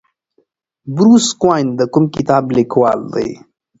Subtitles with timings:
[0.93, 3.29] بروس کوئن د کوم کتاب لیکوال دی؟